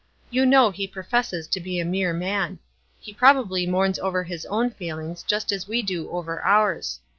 You 0.31 0.47
know 0.47 0.71
he 0.71 0.87
professes 0.87 1.45
to 1.49 1.59
be 1.59 1.79
a 1.79 1.85
mere 1.85 2.11
man. 2.11 2.57
He 2.99 3.13
probably 3.13 3.67
mourns 3.67 3.99
over 3.99 4.23
his 4.23 4.47
own 4.47 4.71
failings 4.71 5.21
just 5.21 5.51
as 5.51 5.67
we 5.67 5.83
do 5.83 6.09
over 6.09 6.41
ours. 6.43 6.99